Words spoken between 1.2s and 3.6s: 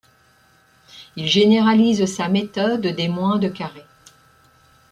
généralise sa méthode des moindes